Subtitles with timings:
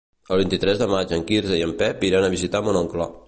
[0.35, 3.11] El vint-i-tres de maig en Quirze i en Pep iran a visitar mon oncle.